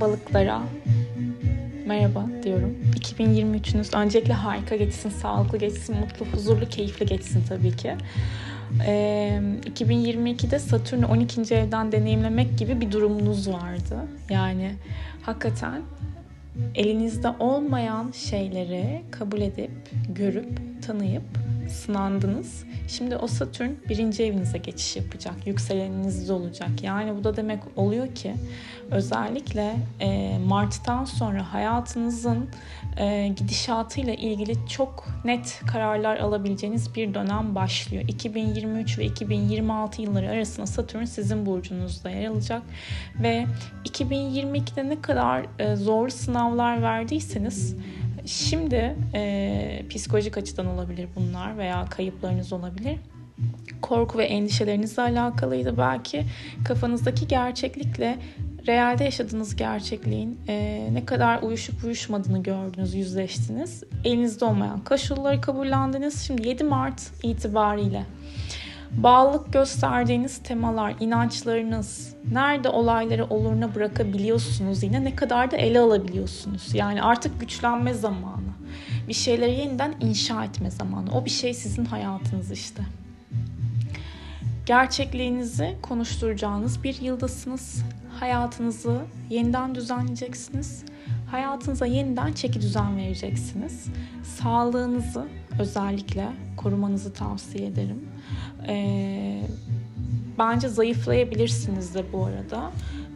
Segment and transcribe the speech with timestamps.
[0.00, 0.62] balıklara
[1.86, 2.76] merhaba diyorum.
[3.00, 7.94] 2023'ünüz öncelikle harika geçsin, sağlıklı geçsin, mutlu, huzurlu, keyifli geçsin tabii ki.
[8.86, 9.40] Ee,
[9.74, 11.54] 2022'de Satürn'ü 12.
[11.54, 13.98] evden deneyimlemek gibi bir durumunuz vardı.
[14.30, 14.74] Yani
[15.22, 15.82] hakikaten
[16.74, 19.70] elinizde olmayan şeyleri kabul edip,
[20.08, 21.37] görüp, tanıyıp
[21.68, 22.64] sınandınız.
[22.88, 25.46] Şimdi o Satürn birinci evinize geçiş yapacak.
[25.46, 26.70] Yükseleninizde olacak.
[26.82, 28.34] Yani bu da demek oluyor ki
[28.90, 32.48] özellikle e, Mart'tan sonra hayatınızın
[32.96, 38.04] e, gidişatıyla ilgili çok net kararlar alabileceğiniz bir dönem başlıyor.
[38.08, 42.62] 2023 ve 2026 yılları arasında Satürn sizin burcunuzda yer alacak
[43.22, 43.46] ve
[43.84, 47.76] 2022'de ne kadar e, zorlu sınavlar verdiyseniz
[48.28, 52.98] Şimdi e, psikolojik açıdan olabilir bunlar veya kayıplarınız olabilir.
[53.82, 56.24] Korku ve endişelerinizle alakalıydı belki.
[56.64, 58.18] Kafanızdaki gerçeklikle
[58.66, 63.84] realde yaşadığınız gerçekliğin e, ne kadar uyuşup uyuşmadığını gördünüz, yüzleştiniz.
[64.04, 66.22] Elinizde olmayan koşulları kabullendiniz.
[66.22, 68.04] Şimdi 7 Mart itibariyle
[68.90, 76.74] bağlılık gösterdiğiniz temalar, inançlarınız, nerede olayları oluruna bırakabiliyorsunuz yine ne kadar da ele alabiliyorsunuz.
[76.74, 78.48] Yani artık güçlenme zamanı.
[79.08, 81.10] Bir şeyleri yeniden inşa etme zamanı.
[81.14, 82.82] O bir şey sizin hayatınız işte.
[84.66, 87.84] Gerçekliğinizi konuşturacağınız bir yıldasınız.
[88.20, 89.00] Hayatınızı
[89.30, 90.84] yeniden düzenleyeceksiniz.
[91.30, 93.86] Hayatınıza yeniden çeki düzen vereceksiniz.
[94.22, 95.26] Sağlığınızı
[95.58, 98.08] özellikle korumanızı tavsiye ederim.
[98.68, 99.42] Ee,
[100.38, 102.70] bence zayıflayabilirsiniz de bu arada.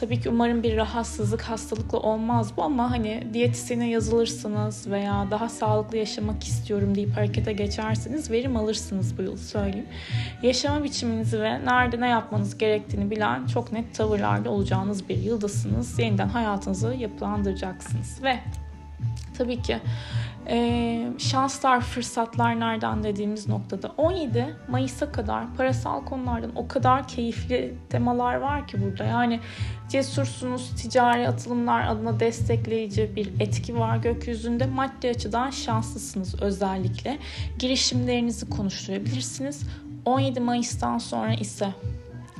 [0.00, 5.96] Tabii ki umarım bir rahatsızlık, hastalıkla olmaz bu ama hani diyetisyene yazılırsınız veya daha sağlıklı
[5.96, 9.86] yaşamak istiyorum deyip harekete geçerseniz verim alırsınız bu yıl söyleyeyim.
[10.42, 15.98] Yaşama biçiminizi ve nerede ne yapmanız gerektiğini bilen çok net tavırlarda olacağınız bir yıldasınız.
[15.98, 18.38] Yeniden hayatınızı yapılandıracaksınız ve
[19.38, 19.78] tabii ki
[20.48, 28.34] e, şanslar, fırsatlar nereden dediğimiz noktada 17 Mayıs'a kadar parasal konulardan o kadar keyifli temalar
[28.34, 29.04] var ki burada.
[29.04, 29.40] Yani
[29.88, 34.66] cesursunuz, ticari atılımlar adına destekleyici bir etki var gökyüzünde.
[34.66, 37.18] Maddi açıdan şanslısınız özellikle.
[37.58, 39.62] Girişimlerinizi konuşturabilirsiniz.
[40.04, 41.68] 17 Mayıs'tan sonra ise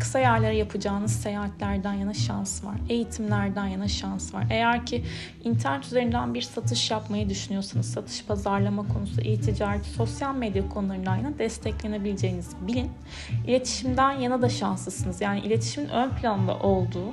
[0.00, 2.74] kısa yerlere yapacağınız seyahatlerden yana şans var.
[2.88, 4.46] Eğitimlerden yana şans var.
[4.50, 5.04] Eğer ki
[5.44, 12.56] internet üzerinden bir satış yapmayı düşünüyorsanız satış pazarlama konusu, e-ticaret, sosyal medya konularından yana desteklenebileceğinizi
[12.66, 12.90] bilin.
[13.46, 15.20] İletişimden yana da şanslısınız.
[15.20, 17.12] Yani iletişimin ön planda olduğu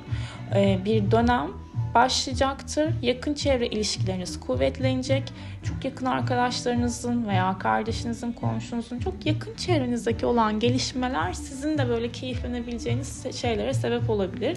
[0.84, 1.48] bir dönem
[1.94, 2.92] başlayacaktır.
[3.02, 5.32] Yakın çevre ilişkileriniz kuvvetlenecek.
[5.62, 13.36] Çok yakın arkadaşlarınızın veya kardeşinizin, komşunuzun çok yakın çevrenizdeki olan gelişmeler sizin de böyle keyiflenebileceğiniz
[13.36, 14.56] şeylere sebep olabilir.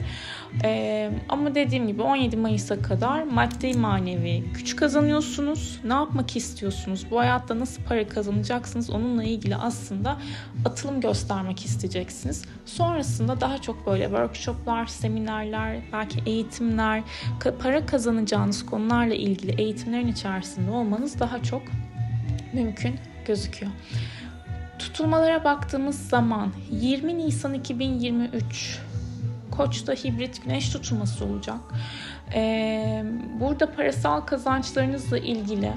[0.64, 5.80] Ee, ama dediğim gibi 17 Mayıs'a kadar maddi manevi güç kazanıyorsunuz.
[5.84, 7.06] Ne yapmak istiyorsunuz?
[7.12, 8.90] Bu hayatta nasıl para kazanacaksınız?
[8.90, 10.18] Onunla ilgili aslında
[10.66, 12.46] atılım göstermek isteyeceksiniz.
[12.66, 17.04] Sonrasında daha çok böyle workshoplar, seminerler, belki eğitimler,
[17.60, 21.62] para kazanacağınız konularla ilgili eğitimlerin içerisinde olmanız daha çok
[22.54, 22.96] mümkün
[23.28, 23.72] gözüküyor.
[24.80, 28.80] Tutulmalara baktığımız zaman 20 Nisan 2023
[29.52, 31.60] Koç'ta hibrit güneş tutulması olacak.
[33.40, 35.72] Burada parasal kazançlarınızla ilgili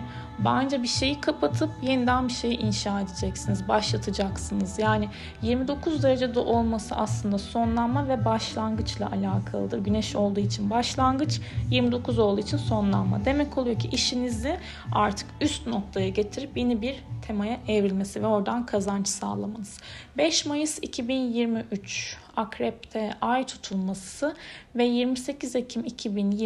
[0.44, 4.78] Bence bir şeyi kapatıp yeniden bir şeyi inşa edeceksiniz, başlatacaksınız.
[4.78, 5.08] Yani
[5.42, 9.78] 29 derecede olması aslında sonlanma ve başlangıçla alakalıdır.
[9.78, 13.24] Güneş olduğu için başlangıç, 29 olduğu için sonlanma.
[13.24, 14.56] Demek oluyor ki işinizi
[14.92, 19.78] artık üst noktaya getirip yeni bir temaya evrilmesi ve oradan kazanç sağlamanız.
[20.16, 24.36] 5 Mayıs 2023 Akrep'te ay tutulması
[24.76, 26.37] ve 28 Ekim 2023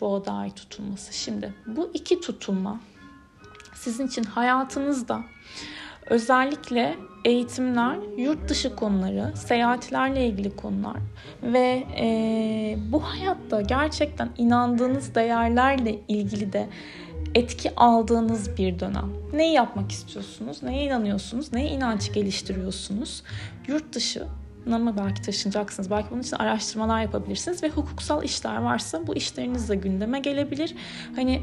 [0.00, 1.12] Boğa'da ay tutulması.
[1.12, 2.80] Şimdi bu iki tutulma
[3.74, 5.20] sizin için hayatınızda
[6.06, 10.96] özellikle eğitimler, yurt dışı konuları, seyahatlerle ilgili konular
[11.42, 16.68] ve e, bu hayatta gerçekten inandığınız değerlerle ilgili de
[17.34, 19.12] etki aldığınız bir dönem.
[19.32, 20.62] Neyi yapmak istiyorsunuz?
[20.62, 21.52] Neye inanıyorsunuz?
[21.52, 23.22] Neye inanç geliştiriyorsunuz?
[23.68, 24.26] Yurt dışı
[24.66, 25.90] mı belki taşınacaksınız.
[25.90, 30.74] Belki bunun için araştırmalar yapabilirsiniz ve hukuksal işler varsa bu işleriniz de gündeme gelebilir.
[31.16, 31.42] Hani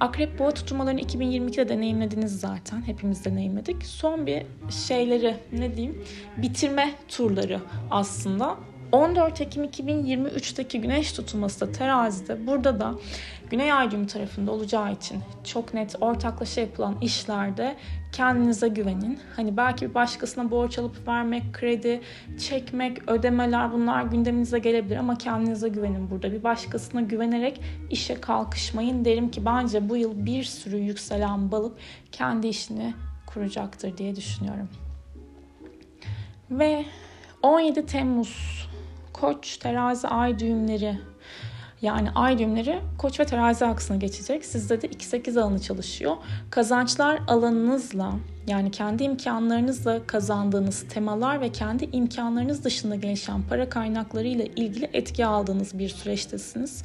[0.00, 2.82] akrep boğa tutulmalarını 2022'de deneyimlediniz zaten.
[2.86, 3.86] Hepimiz deneyimledik.
[3.86, 6.04] Son bir şeyleri ne diyeyim
[6.36, 7.60] bitirme turları
[7.90, 8.56] aslında
[8.92, 12.46] 14 Ekim 2023'teki güneş tutulması da terazide.
[12.46, 12.94] Burada da
[13.50, 17.76] Güney Ay düğümü tarafında olacağı için çok net ortaklaşa yapılan işlerde
[18.12, 19.18] kendinize güvenin.
[19.36, 22.00] Hani belki bir başkasına borç alıp vermek, kredi
[22.38, 26.32] çekmek, ödemeler bunlar gündeminize gelebilir ama kendinize güvenin burada.
[26.32, 27.60] Bir başkasına güvenerek
[27.90, 29.04] işe kalkışmayın.
[29.04, 31.76] Derim ki bence bu yıl bir sürü yükselen balık
[32.12, 32.94] kendi işini
[33.26, 34.68] kuracaktır diye düşünüyorum.
[36.50, 36.84] Ve
[37.42, 38.68] 17 Temmuz
[39.12, 40.98] Koç terazi ay düğümleri
[41.82, 44.44] yani ay düğümleri koç ve terazi aksına geçecek.
[44.44, 46.16] Sizde de 2-8 alanı çalışıyor.
[46.50, 48.12] Kazançlar alanınızla
[48.46, 55.26] yani kendi imkanlarınızla kazandığınız temalar ve kendi imkanlarınız dışında gelişen para kaynakları ile ilgili etki
[55.26, 56.82] aldığınız bir süreçtesiniz.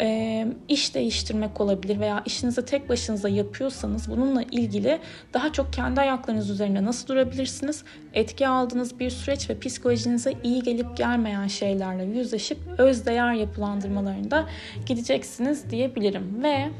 [0.00, 4.98] E, iş değiştirmek olabilir veya işinizi tek başınıza yapıyorsanız bununla ilgili
[5.34, 7.84] daha çok kendi ayaklarınız üzerine nasıl durabilirsiniz?
[8.14, 14.46] Etki aldığınız bir süreç ve psikolojinize iyi gelip gelmeyen şeylerle yüzleşip öz değer yapılandırmalarında
[14.86, 16.70] gideceksiniz diyebilirim ve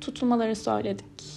[0.00, 1.35] tutulmaları söyledik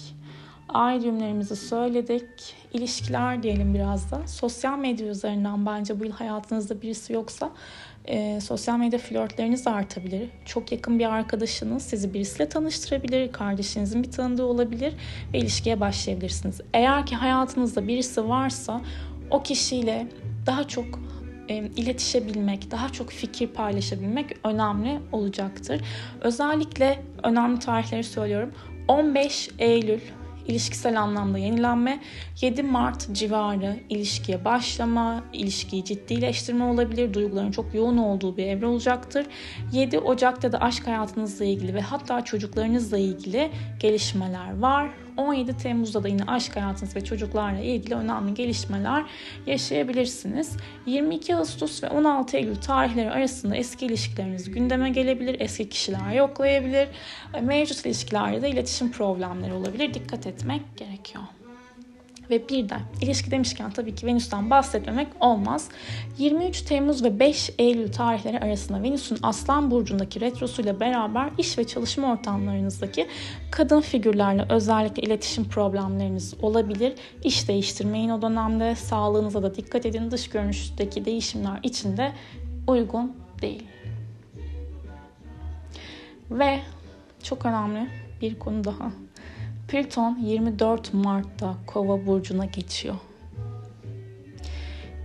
[0.74, 2.54] ay düğümlerimizi söyledik.
[2.72, 4.26] İlişkiler diyelim biraz da.
[4.26, 7.50] Sosyal medya üzerinden bence bu yıl hayatınızda birisi yoksa
[8.04, 10.28] e, sosyal medya flörtleriniz artabilir.
[10.44, 13.32] Çok yakın bir arkadaşınız sizi birisiyle tanıştırabilir.
[13.32, 14.94] Kardeşinizin bir tanıdığı olabilir
[15.32, 16.60] ve ilişkiye başlayabilirsiniz.
[16.74, 18.80] Eğer ki hayatınızda birisi varsa
[19.30, 20.06] o kişiyle
[20.46, 20.86] daha çok
[21.48, 25.80] e, iletişebilmek, daha çok fikir paylaşabilmek önemli olacaktır.
[26.20, 28.52] Özellikle önemli tarihleri söylüyorum.
[28.88, 30.00] 15 Eylül
[30.48, 32.00] ilişkisel anlamda yenilenme,
[32.40, 39.26] 7 Mart civarı ilişkiye başlama, ilişkiyi ciddileştirme olabilir, duyguların çok yoğun olduğu bir evre olacaktır.
[39.72, 43.50] 7 Ocak'ta da aşk hayatınızla ilgili ve hatta çocuklarınızla ilgili
[43.80, 44.90] gelişmeler var.
[45.20, 49.04] 17 Temmuz'da da yine aşk hayatınız ve çocuklarla ilgili önemli gelişmeler
[49.46, 50.56] yaşayabilirsiniz.
[50.86, 56.88] 22 Ağustos ve 16 Eylül tarihleri arasında eski ilişkileriniz gündeme gelebilir, eski kişiler yoklayabilir.
[57.42, 59.94] Mevcut ilişkilerde de iletişim problemleri olabilir.
[59.94, 61.24] Dikkat etmek gerekiyor.
[62.30, 65.68] Ve bir de ilişki demişken tabii ki Venüs'ten bahsetmemek olmaz.
[66.18, 72.12] 23 Temmuz ve 5 Eylül tarihleri arasında Venüs'ün Aslan Burcu'ndaki retrosuyla beraber iş ve çalışma
[72.12, 73.06] ortamlarınızdaki
[73.50, 76.94] kadın figürlerle özellikle iletişim problemleriniz olabilir.
[77.24, 78.74] İş değiştirmeyin o dönemde.
[78.74, 80.10] Sağlığınıza da dikkat edin.
[80.10, 82.12] Dış görünüşteki değişimler içinde
[82.66, 83.66] uygun değil.
[86.30, 86.60] Ve
[87.22, 87.88] çok önemli
[88.22, 88.92] bir konu daha.
[89.70, 92.94] Plüton 24 Mart'ta Kova burcuna geçiyor.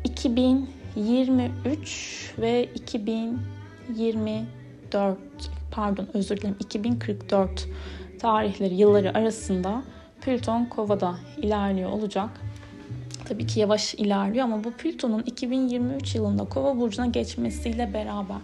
[0.03, 5.17] 2023 ve 2024
[5.71, 7.67] pardon özür dilerim 2044
[8.19, 9.83] tarihleri yılları arasında
[10.21, 12.29] Plüton Kova'da ilerliyor olacak.
[13.25, 18.38] Tabii ki yavaş ilerliyor ama bu Plüton'un 2023 yılında Kova burcuna geçmesiyle beraber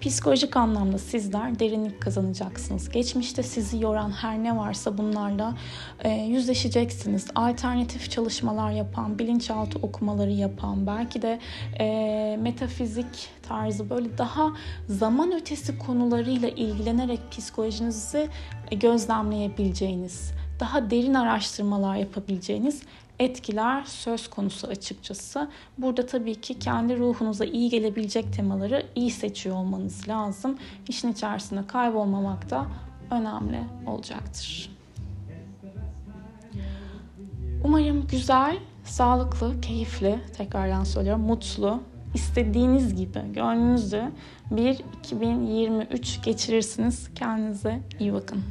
[0.00, 2.88] Psikolojik anlamda sizler derinlik kazanacaksınız.
[2.88, 5.54] Geçmişte sizi yoran her ne varsa bunlarla
[6.04, 7.26] e, yüzleşeceksiniz.
[7.34, 11.38] Alternatif çalışmalar yapan, bilinçaltı okumaları yapan, belki de
[11.80, 14.52] e, metafizik tarzı böyle daha
[14.88, 18.28] zaman ötesi konularıyla ilgilenerek psikolojinizi
[18.70, 22.82] gözlemleyebileceğiniz, daha derin araştırmalar yapabileceğiniz
[23.18, 25.48] etkiler söz konusu açıkçası.
[25.78, 30.58] Burada tabii ki kendi ruhunuza iyi gelebilecek temaları iyi seçiyor olmanız lazım.
[30.88, 32.66] İşin içerisinde kaybolmamak da
[33.10, 34.70] önemli olacaktır.
[37.64, 41.80] Umarım güzel, sağlıklı, keyifli, tekrardan söylüyorum, mutlu,
[42.14, 44.10] istediğiniz gibi, gönlünüzce
[44.50, 47.14] bir 2023 geçirirsiniz.
[47.14, 48.42] Kendinize iyi bakın.